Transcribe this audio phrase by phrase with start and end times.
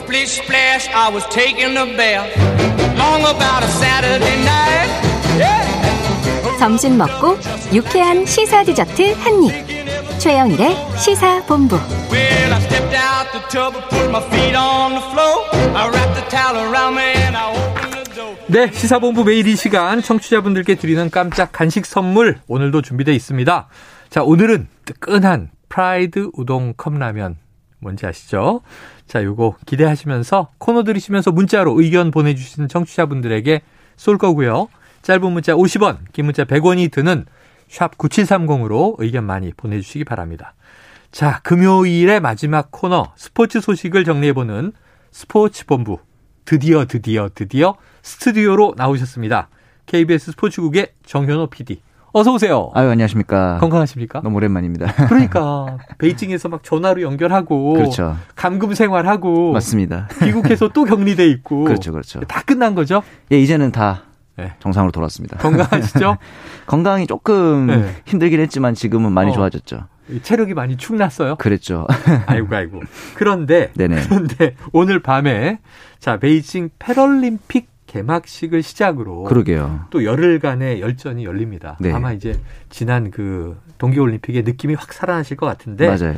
[0.00, 2.30] Splish splash, I was taking a bath.
[2.96, 4.90] Long about a Saturday night.
[5.38, 6.58] Yeah.
[6.58, 7.38] 점심 먹고
[7.72, 10.18] 유쾌한 시사 디저트 한 입.
[10.18, 11.76] 최영일의 시사 본부.
[12.10, 15.44] Well, I stepped out the tub and put my feet on the floor.
[15.76, 18.36] I wrapped the towel around me and I opened the door.
[18.48, 23.68] 네, 시사본부 매일 이 시간 청취자분들께 드리는 깜짝 간식 선물 오늘도 준비되어 있습니다.
[24.08, 27.36] 자, 오늘은 뜨끈한 프라이드 우동 컵라면
[27.80, 28.60] 뭔지 아시죠?
[29.06, 33.62] 자, 요거 기대하시면서 코너 들으시면서 문자로 의견 보내주신 청취자분들에게
[33.96, 34.68] 쏠 거고요.
[35.02, 37.24] 짧은 문자 50원, 긴 문자 100원이 드는
[37.68, 40.54] 샵 9730으로 의견 많이 보내주시기 바랍니다.
[41.10, 44.72] 자, 금요일의 마지막 코너 스포츠 소식을 정리해보는
[45.10, 45.98] 스포츠 본부.
[46.44, 49.48] 드디어 드디어 드디어 스튜디오로 나오셨습니다.
[49.86, 51.80] KBS 스포츠국의 정현호 PD.
[52.12, 52.70] 어서 오세요.
[52.74, 53.58] 아유, 안녕하십니까.
[53.60, 54.20] 건강하십니까?
[54.22, 55.06] 너무 오랜만입니다.
[55.06, 58.16] 그러니까 베이징에서 막 전화로 연결하고 그렇죠.
[58.34, 60.08] 감금 생활하고 맞습니다.
[60.24, 62.20] 미국에서 또 격리돼 있고 그렇죠, 그렇죠.
[62.20, 63.02] 다 끝난 거죠?
[63.30, 64.02] 예, 이제는 다
[64.36, 64.54] 네.
[64.58, 65.36] 정상으로 돌아왔습니다.
[65.38, 66.16] 건강하시죠?
[66.66, 67.94] 건강이 조금 네.
[68.06, 69.34] 힘들긴 했지만 지금은 많이 어.
[69.34, 69.86] 좋아졌죠.
[70.22, 71.36] 체력이 많이 축났어요.
[71.36, 71.86] 그랬죠.
[72.26, 72.80] 아이고 아이고.
[73.14, 74.02] 그런데 네네.
[74.08, 75.60] 그런데 오늘 밤에
[76.00, 79.86] 자 베이징 패럴림픽 개막식을 시작으로 그러게요.
[79.90, 81.76] 또 열흘간의 열전이 열립니다.
[81.80, 81.92] 네.
[81.92, 82.38] 아마 이제
[82.68, 86.14] 지난 그 동계올림픽의 느낌이 확 살아나실 것 같은데 맞아요.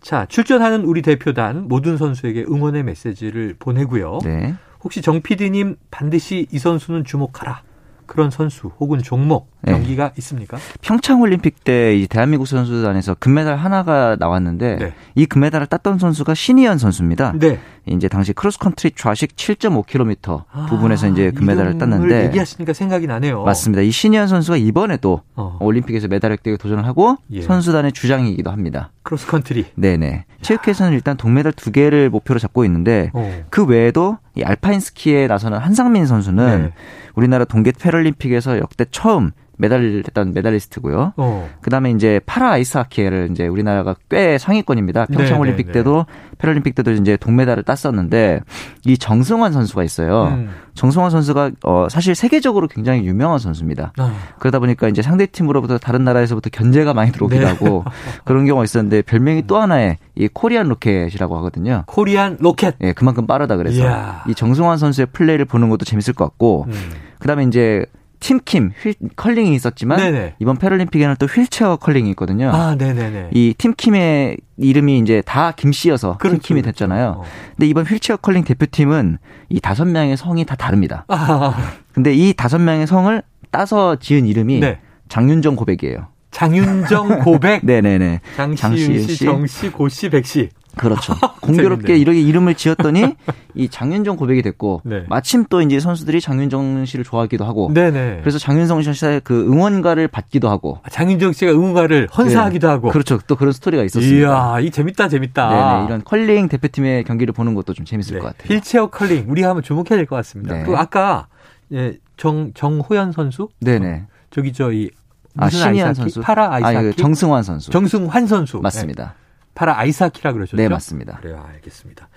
[0.00, 4.20] 자 출전하는 우리 대표단 모든 선수에게 응원의 메시지를 보내고요.
[4.24, 4.54] 네.
[4.82, 7.62] 혹시 정 PD님 반드시 이 선수는 주목하라
[8.10, 9.70] 그런 선수 혹은 종목 네.
[9.70, 10.58] 경기가 있습니까?
[10.80, 14.94] 평창 올림픽 때 이 대한민국 선수단에서 금메달 하나가 나왔는데 네.
[15.14, 17.34] 이 금메달을 땄던 선수가 신의현 선수입니다.
[17.38, 17.60] 네.
[17.86, 23.44] 이제 당시 크로스컨트리 좌식 7.5km 아, 부분에서 이제 금메달을 땄는데 얘기하시니까 생각이 나네요.
[23.44, 23.82] 맞습니다.
[23.82, 25.56] 이 신의현 선수가 이번에 또 어.
[25.60, 27.42] 올림픽에서 메달 획득에 도전을 하고 예.
[27.42, 28.90] 선수단의 주장이기도 합니다.
[29.04, 29.66] 크로스컨트리.
[29.76, 30.24] 네네.
[30.42, 33.44] 체육회에서는 일단 동메달 두 개를 목표로 잡고 있는데 어.
[33.50, 36.72] 그 외에도 이 알파인 스키에 나서는 한상민 선수는 네.
[37.14, 41.12] 우리나라 동계 패럴림픽에서 역대 처음 메달을 했던 메달리스트고요.
[41.16, 41.50] 어.
[41.60, 45.06] 그다음에 이제 파라 아이스하키를 이제 우리나라가 꽤 상위권입니다.
[45.06, 46.06] 평창 네, 올림픽 네, 때도
[46.38, 48.40] 패럴림픽 때도 이제 동메달을 땄었는데
[48.86, 50.28] 이 정승환 선수가 있어요.
[50.28, 50.50] 음.
[50.74, 53.92] 정승환 선수가 어 사실 세계적으로 굉장히 유명한 선수입니다.
[53.98, 54.14] 아.
[54.38, 57.46] 그러다 보니까 이제 상대 팀으로부터 다른 나라에서부터 견제가 많이 들어오기도 네.
[57.46, 57.84] 하고
[58.24, 61.84] 그런 경우가 있었는데 별명이 또 하나의 이 코리안 로켓이라고 하거든요.
[61.86, 62.76] 코리안 로켓.
[62.80, 64.24] 예, 그만큼 빠르다 그래서 이야.
[64.26, 66.74] 이 정승환 선수의 플레이를 보는 것도 재밌을 것 같고 음.
[67.18, 67.84] 그다음에 이제
[68.20, 70.34] 팀킴 휠 컬링이 있었지만 네네.
[70.38, 72.50] 이번 패럴림픽에는 또 휠체어 컬링이 있거든요.
[72.50, 73.30] 아, 네네네.
[73.32, 76.72] 이 팀킴의 이름이 이제 다 김씨여서 그렇죠, 팀킴이 그렇죠.
[76.72, 77.16] 됐잖아요.
[77.18, 77.24] 어.
[77.56, 81.06] 근데 이번 휠체어 컬링 대표팀은 이 다섯 명의 성이 다 다릅니다.
[81.08, 81.56] 아,
[81.92, 84.80] 근데 이 다섯 명의 성을 따서 지은 이름이 네.
[85.08, 86.08] 장윤정 고백이에요.
[86.30, 87.64] 장윤정 고백.
[87.66, 88.20] 네네네.
[88.36, 89.24] 장씨, 윤씨.
[89.24, 90.50] 정씨, 고씨, 백씨.
[90.76, 91.14] 그렇죠.
[91.40, 91.96] 공교롭게.
[91.96, 93.16] 이렇게 이름을 지었더니
[93.54, 95.04] 이 장윤정 고백이 됐고 네.
[95.08, 98.18] 마침 또 이제 선수들이 장윤정 씨를 좋아하기도 하고 네네.
[98.20, 102.70] 그래서 장윤정 씨의 그 응원가를 받기도 하고 아, 장윤정 씨가 응원가를 헌사하기도 네.
[102.72, 102.90] 하고.
[102.90, 103.18] 그렇죠.
[103.26, 104.18] 또 그런 스토리가 있었습니다.
[104.56, 105.48] 이야, 이 재밌다, 재밌다.
[105.48, 105.86] 네네.
[105.86, 108.54] 이런 컬링 대표팀의 경기를 보는 것도 좀 재밌을 네, 것 같아요.
[108.56, 110.54] 휠체어 컬링 우리 한번 주목해야 될 것 같습니다.
[110.56, 110.62] 네.
[110.64, 111.26] 그 아까
[111.72, 114.04] 예, 정 정호연 선수 네네.
[114.30, 114.90] 저기 저 이
[115.36, 115.80] 아, 아이스하키?
[115.94, 116.20] 선수.
[116.20, 117.70] 파라 아이스하키 아, 그 정승환 선수.
[117.70, 119.14] 정승환 선수 네, 맞습니다.
[119.60, 120.56] 파라 아이스하키라 그러셨죠?
[120.56, 121.18] 네, 맞습니다.
[121.18, 122.08] 그래요, 알겠습니다.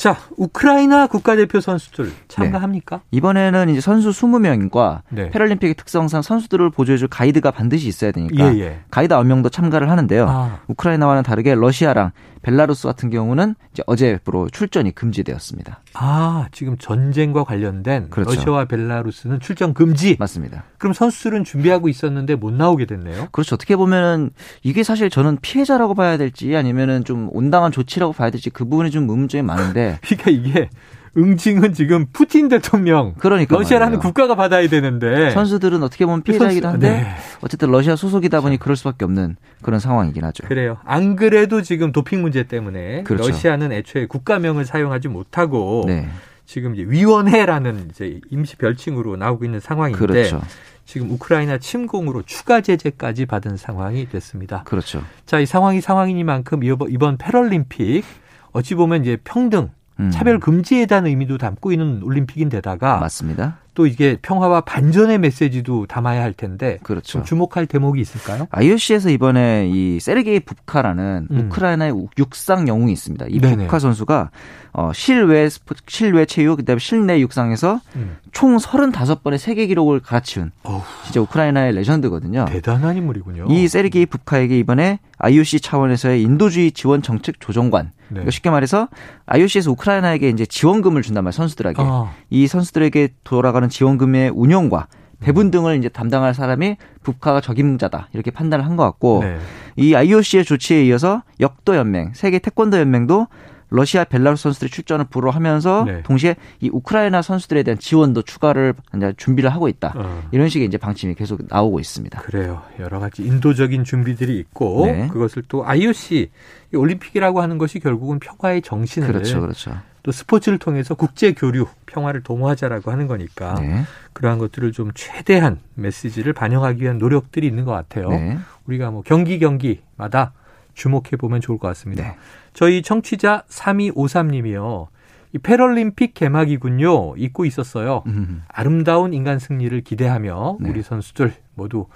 [0.00, 3.02] 자, 우크라이나 국가대표 선수들 참가합니까?
[3.10, 5.28] 이번에는 이제 선수 20명과 네.
[5.28, 8.80] 패럴림픽의 특성상 선수들을 보조해줄 가이드가 반드시 있어야 되니까 예, 예.
[8.90, 10.26] 가이드 9명도 참가를 하는데요.
[10.26, 10.60] 아.
[10.68, 12.12] 우크라이나와는 다르게 러시아랑
[12.42, 15.80] 벨라루스 같은 경우는 이제 어제부로 출전이 금지되었습니다.
[15.94, 18.34] 아, 지금 전쟁과 관련된 그렇죠.
[18.34, 20.16] 러시아와 벨라루스는 출전 금지.
[20.18, 20.64] 맞습니다.
[20.78, 23.28] 그럼 선수들은 준비하고 있었는데 못 나오게 됐네요.
[23.32, 23.54] 그렇죠.
[23.56, 24.30] 어떻게 보면은
[24.62, 29.08] 이게 사실 저는 피해자라고 봐야 될지 아니면은 좀 온당한 조치라고 봐야 될지 그 부분이 좀
[29.10, 30.70] 의문점이 많은데 그러니까 이게
[31.16, 34.00] 응징은 지금 푸틴 대통령 그러니까 러시아라는 말이에요.
[34.00, 37.14] 국가가 받아야 되는데 선수들은 어떻게 보면 피해자이기도 선수- 한데 네.
[37.40, 40.46] 어쨌든 러시아 소속이다 보니 그럴 수밖에 없는 그런 상황이긴 하죠.
[40.46, 40.78] 그래요.
[40.84, 43.28] 안 그래도 지금 도핑 문제 때문에 그렇죠.
[43.28, 46.08] 러시아는 애초에 국가명을 사용하지 못하고 네.
[46.46, 50.40] 지금 이제 위원회라는 이제 임시 별칭으로 나오고 있는 상황인데 그렇죠.
[50.84, 54.62] 지금 우크라이나 침공으로 추가 제재까지 받은 상황이 됐습니다.
[54.64, 55.02] 그렇죠.
[55.26, 58.04] 자, 이 상황이 상황이니만큼 이번 패럴림픽
[58.52, 59.68] 어찌 보면 이제 평등, 음.
[60.10, 63.58] 차별 금지에 대한 의미도 담고 있는 올림픽인데다가 맞습니다.
[63.74, 67.12] 또 이게 평화와 반전의 메시지도 담아야 할 텐데 그렇죠.
[67.12, 68.46] 좀 주목할 대목이 있을까요?
[68.50, 71.38] IOC에서 이번에 이 세르게이 붓카라는 음.
[71.48, 73.26] 우크라이나의 우- 육상 영웅이 있습니다.
[73.28, 73.64] 이 네네.
[73.64, 74.30] 붓카 선수가
[74.72, 78.16] 어, 실외 스포, 실외 체육 그다음에 실내 육상에서 음.
[78.32, 82.44] 총 35번의 세계 기록을 갈아치운 어우, 진짜 우크라이나의 레전드거든요.
[82.48, 83.46] 대단한 인물이군요.
[83.48, 87.92] 이 세르게이 붓카에게 이번에 IOC 차원에서의 인도주의 지원 정책 조정관 네.
[88.10, 88.88] 그러니까 쉽게 말해서
[89.26, 94.86] IOC에서 우크라이나에게 이제 지원금을 준단 말이에요 선수들에게 아, 이 선수들에게 돌아가 는 지원금의 운영과
[95.20, 99.38] 배분 등을 이제 담당할 사람이 붓카가 적임자다 이렇게 판단을 한 것 같고 네.
[99.76, 103.26] 이 IOC의 조치에 이어서 역도 연맹, 세계 태권도 연맹도
[103.72, 106.02] 러시아 벨라루스 선수들의 출전을 불허하면서 네.
[106.02, 109.92] 동시에 이 우크라이나 선수들에 대한 지원도 추가를 이제 준비를 하고 있다.
[109.94, 110.22] 어.
[110.32, 112.20] 이런 식의 이제 방침이 계속 나오고 있습니다.
[112.22, 112.62] 그래요.
[112.80, 115.06] 여러 가지 인도적인 준비들이 있고 네.
[115.08, 116.30] 그것을 또 IOC
[116.72, 119.72] 이 올림픽이라고 하는 것이 결국은 평화의 정신을 그렇죠, 그렇죠.
[120.02, 123.82] 또 스포츠를 통해서 국제 교류, 평화를 도모하자라고 하는 거니까 네.
[124.12, 128.08] 그러한 것들을 좀 최대한 메시지를 반영하기 위한 노력들이 있는 것 같아요.
[128.08, 128.38] 네.
[128.66, 130.32] 우리가 뭐 경기 경기마다
[130.74, 132.02] 주목해 보면 좋을 것 같습니다.
[132.02, 132.16] 네.
[132.54, 134.88] 저희 청취자 3253님이요.
[135.32, 137.16] 이 패럴림픽 개막이군요.
[137.16, 138.02] 잊고 있었어요.
[138.06, 140.70] 음, 아름다운 인간 승리를 기대하며 네.
[140.70, 141.86] 우리 선수들 모두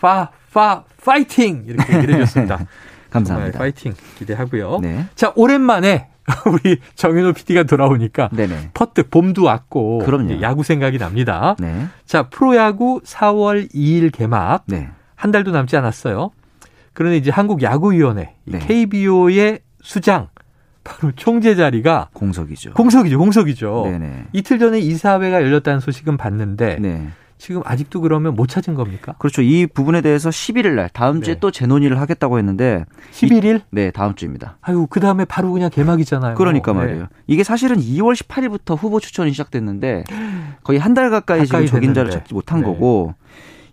[0.00, 1.64] 파, 파, 파이팅!
[1.66, 2.66] 이렇게 얘기를 해줬습니다.
[3.10, 3.58] 감사합니다.
[3.58, 4.78] 파이팅 기대하고요.
[4.82, 5.06] 네.
[5.14, 6.08] 자, 오랜만에
[6.46, 8.70] 우리 정윤호 PD가 돌아오니까 네네.
[8.74, 10.40] 퍼뜩 봄도 왔고 그럼요.
[10.42, 11.56] 야구 생각이 납니다.
[11.58, 11.86] 네.
[12.04, 14.88] 자, 프로야구 4월 2일 개막 네.
[15.14, 16.30] 한 달도 남지 않았어요.
[16.92, 18.58] 그런데 이제 한국야구위원회 네.
[18.58, 20.28] KBO의 수장
[20.82, 22.74] 바로 총재 자리가 공석이죠.
[22.74, 23.82] 공석이죠, 공석이죠.
[23.86, 24.26] 네네.
[24.32, 27.08] 이틀 전에 이사회가 열렸다는 소식은 봤는데 네.
[27.38, 29.14] 지금 아직도 그러면 못 찾은 겁니까?
[29.18, 29.42] 그렇죠.
[29.42, 31.40] 이 부분에 대해서 11일 날 다음 주에 네.
[31.40, 33.60] 또 재논의를 하겠다고 했는데 11일?
[33.70, 34.56] 네, 다음 주입니다.
[34.62, 36.34] 아유, 그 다음에 바로 그냥 개막이잖아요.
[36.36, 36.78] 그러니까 네.
[36.78, 37.06] 말이에요.
[37.26, 40.04] 이게 사실은 2월 18일부터 후보 추천이 시작됐는데
[40.64, 42.10] 거의 한 달 가까이, 가까이 지금 적임자를.
[42.10, 42.66] 찾지 못한 네.
[42.66, 43.14] 거고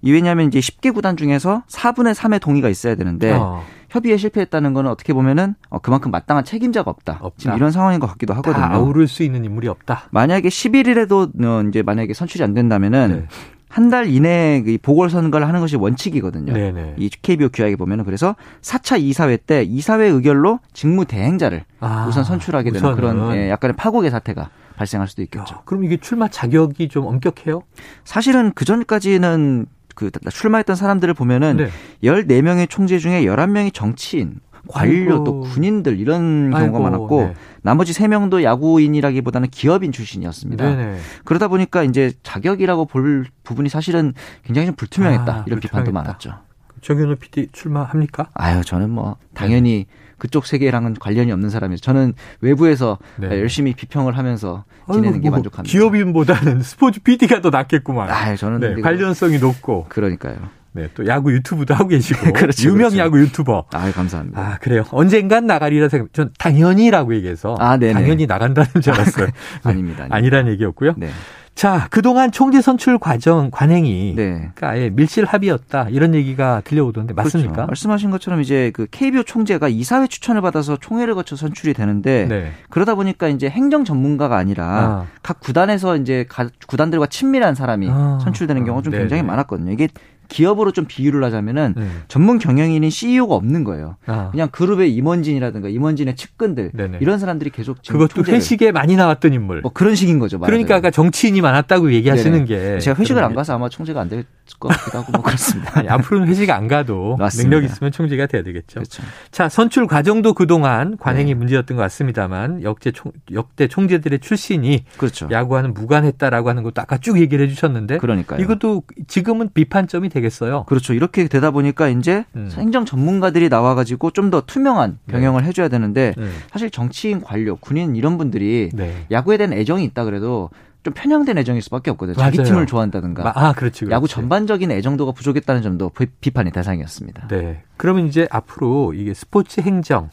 [0.01, 3.63] 이 왜냐하면 이제 10개 구단 중에서 4분의 3의 동의가 있어야 되는데 어,
[3.93, 7.19] 협의에 실패했다는 거는 어떻게 보면은 어, 그만큼 마땅한 책임자가 없다.
[7.21, 7.37] 없다.
[7.37, 8.65] 지금 이런 상황인 것 같기도 다 하거든요.
[8.65, 10.07] 아우를 수 있는 인물이 없다.
[10.09, 13.27] 만약에 11일에도 어, 이제 만약에 선출이 안 된다면은 네.
[13.69, 16.53] 한달 이내에 이 보궐선거를 하는 것이 원칙이거든요.
[16.53, 16.95] 네네.
[16.97, 22.71] 이 KBO 규약에 보면은 그래서 4차 이사회 때 이사회 의결로 직무 대행자를 아, 우선 선출하게
[22.71, 22.95] 되는 우선은.
[22.95, 25.55] 그런 예, 약간의 파국의 사태가 발생할 수도 있겠죠.
[25.55, 27.61] 야, 그럼 이게 출마 자격이 좀 엄격해요?
[28.05, 31.69] 사실은 그 전까지는 그 출마했던 사람들을 보면은 네.
[32.03, 35.23] 14명의 총재 중에 11명이 정치인, 관료 아이고.
[35.23, 37.33] 또 군인들 이런 경우가 아이고, 많았고 네.
[37.61, 40.63] 나머지 3명도 야구인이라기보다는 기업인 출신이었습니다.
[40.63, 40.97] 네네.
[41.25, 44.13] 그러다 보니까 이제 자격이라고 볼 부분이 사실은
[44.43, 45.31] 굉장히 좀 불투명했다.
[45.31, 45.91] 아, 이런 비판도 불투명했다.
[45.91, 46.39] 많았죠.
[46.81, 48.29] 정현우 PD 출마합니까?
[48.33, 49.85] 아유, 저는 뭐 당연히
[50.23, 51.79] 그쪽 세계랑은 관련이 없는 사람이에요.
[51.79, 53.27] 저는 외부에서 네.
[53.41, 55.69] 열심히 비평을 하면서 지내는 아이고, 게뭐 만족합니다.
[55.69, 58.09] 기업인보다는 스포츠 PD가 더 낫겠구만.
[58.09, 60.37] 아유, 저는 네, 관련성이 높고, 그러니까요.
[60.71, 62.99] 네, 또 야구 유튜브도 하고 계시고, 그렇죠, 유명 그렇죠.
[62.99, 63.65] 야구 유튜버.
[63.73, 64.39] 아유, 감사합니다.
[64.39, 64.85] 아, 그래요.
[64.91, 67.57] 언젠간 나가리라 생각, 전 당연히라고 얘기해서.
[67.59, 67.77] 아.
[67.77, 69.27] 당연히 나간다는 줄 알았어요.
[69.63, 70.03] 아 닙니다.
[70.03, 70.07] 아닙니다.
[70.15, 70.93] 아니란 얘기였고요.
[70.95, 71.09] 네.
[71.55, 74.15] 자, 그동안 총재 선출 과정, 관행이.
[74.15, 74.31] 네.
[74.55, 75.87] 그러니까 아예 밀실 합의였다.
[75.89, 77.53] 이런 얘기가 들려오던데, 맞습니까?
[77.53, 77.67] 그렇죠.
[77.67, 82.51] 말씀하신 것처럼 이제 그 KBO 총재가 이사회 추천을 받아서 총회를 거쳐 선출이 되는데 네.
[82.69, 85.05] 그러다 보니까 이제 행정 전문가가 아니라 아.
[85.21, 88.19] 각 구단에서 이제 가- 구단들과 친밀한 사람이 아.
[88.23, 89.03] 선출되는 경우가 좀 네네.
[89.03, 89.71] 굉장히 많았거든요.
[89.71, 89.87] 이게
[90.29, 92.01] 기업으로 좀 비유를 하자면은 음.
[92.07, 93.97] 전문 경영인인 CEO가 없는 거예요.
[94.05, 94.29] 아.
[94.31, 96.97] 그냥 그룹의 임원진이라든가 임원진의 측근들 네네.
[97.01, 99.61] 이런 사람들이 계속 지금 그것도 총재를 회식에 많이 나왔던 인물.
[99.61, 100.39] 뭐 그런 식인 거죠.
[100.39, 100.77] 그러니까 말하자면.
[100.79, 102.73] 아까 정치인이 많았다고 얘기하시는 네네.
[102.75, 102.79] 게.
[102.79, 104.25] 제가 회식을 안 게- 가서 아마 총재가 안 될
[104.59, 105.79] 것 같기도 하고 뭐 그렇습니다.
[105.79, 107.49] 아니, 앞으로는 회식 안 가도 맞습니다.
[107.49, 108.81] 능력 있으면 총재가 돼야 되겠죠.
[108.81, 109.03] 그렇죠.
[109.31, 111.33] 자, 선출 과정도 그동안 관행이 네.
[111.35, 115.29] 문제였던 것 같습니다만 역대 총, 역대 총재들의 출신이 그렇죠.
[115.31, 118.41] 야구와는 무관했다라고 하는 것도 아까 쭉 얘기를 해주셨는데 그러니까요.
[118.41, 120.65] 이것도 지금은 비판점이 되겠어요.
[120.65, 120.93] 그렇죠.
[120.93, 122.49] 이렇게 되다 보니까 이제 음.
[122.57, 125.13] 행정 전문가들이 나와가지고 좀 더 투명한 네.
[125.13, 126.33] 경영을 해줘야 되는데 음.
[126.49, 129.05] 사실 정치인, 관료, 군인 이런 분들이 네.
[129.11, 130.49] 야구에 대한 애정이 있다 그래도
[130.83, 132.15] 좀 편향된 애정일 수밖에 없거든요.
[132.17, 132.47] 자기 맞아요.
[132.49, 133.91] 팀을 좋아한다든가 아, 그렇지, 그렇지.
[133.93, 137.27] 야구 전반적인 애정도가 부족했다는 점도 비- 비판의 대상이었습니다.
[137.29, 137.63] 네.
[137.77, 140.09] 그러면 이제 앞으로 이게 스포츠 행정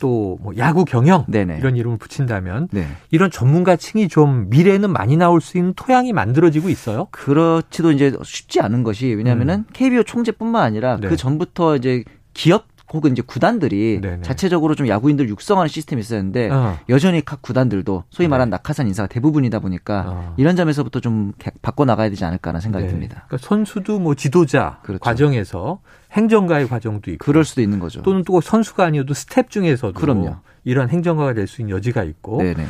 [0.00, 1.58] 또 뭐 야구 경영 네네.
[1.58, 2.86] 이런 이름을 붙인다면 네.
[3.12, 7.06] 이런 전문가층이 좀 미래에는 많이 나올 수 있는 토양이 만들어지고 있어요.
[7.12, 11.00] 그렇지도 이제 쉽지 않은 것이 왜냐하면은 KBO 총재뿐만 아니라 음.
[11.02, 11.08] 네.
[11.08, 12.02] 그 전부터 이제
[12.34, 14.22] 기업 혹은 이제 구단들이 네네.
[14.22, 16.78] 자체적으로 좀 야구인들 육성하는 시스템이 있었는데 어.
[16.88, 18.56] 여전히 각 구단들도 소위 말하는 네.
[18.56, 20.34] 낙하산 인사가 대부분이다 보니까 어.
[20.36, 22.90] 이런 점에서부터 좀 개- 바꿔 나가야 되지 않을까라는 생각이 네.
[22.90, 23.24] 듭니다.
[23.28, 25.00] 그러니까 선수도 뭐 지도자 그렇죠.
[25.00, 25.80] 과정에서
[26.12, 28.02] 행정가의 과정도 있고 그럴 수도 있는 거죠.
[28.02, 30.36] 또는 또 선수가 아니어도 스텝 중에서도 그럼요.
[30.64, 32.66] 이런 행정가가 될 수 있는 여지가 있고 네네.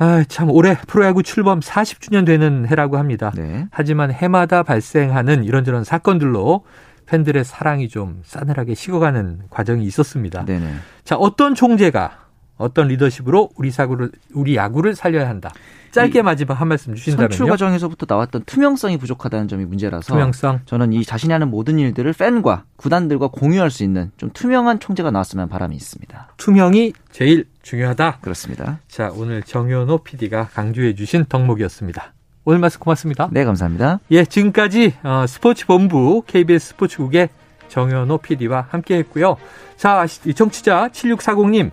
[0.00, 3.32] 아, 참 올해 프로야구 출범 40주년 되는 해라고 합니다.
[3.34, 3.66] 네.
[3.72, 6.64] 하지만 해마다 발생하는 이런저런 사건들로
[7.08, 10.44] 팬들의 사랑이 좀 싸늘하게 식어가는 과정이 있었습니다.
[10.44, 10.74] 네네.
[11.04, 12.26] 자, 어떤 총재가
[12.58, 15.50] 어떤 리더십으로 우리 사구를 우리 야구를 살려야 한다.
[15.92, 17.28] 짧게 마지막 한 말씀 주신다면요.
[17.28, 20.60] 선출 과정에서부터 나왔던 투명성이 부족하다는 점이 문제라서 투명성.
[20.66, 25.48] 저는 이 자신이 하는 모든 일들을 팬과 구단들과 공유할 수 있는 좀 투명한 총재가 나왔으면
[25.48, 26.34] 바람이 있습니다.
[26.36, 28.18] 투명이 제일 중요하다.
[28.20, 28.80] 그렇습니다.
[28.88, 32.12] 자, 오늘 정현호 PD가 강조해 주신 덕목이었습니다.
[32.48, 33.28] 오늘 말씀 고맙습니다.
[33.30, 34.00] 네, 감사합니다.
[34.10, 37.28] 예, 지금까지 어, 스포츠 본부 KBS 스포츠국의
[37.68, 39.36] 정현호 PD와 함께 했고요.
[39.76, 41.70] 자, 이 청취자 7640님,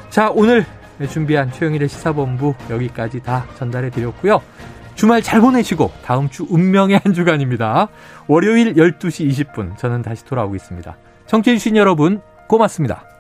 [0.10, 0.66] 자, 오늘
[1.10, 4.42] 준비한 최영일의 시사본부 여기까지 다 전달해 드렸고요.
[4.96, 7.88] 주말 잘 보내시고 다음 주 운명의 한 주간입니다.
[8.28, 10.98] 월요일 12시 20분 저는 다시 돌아오겠습니다.
[11.28, 13.19] 청취해주신 여러분 고맙습니다.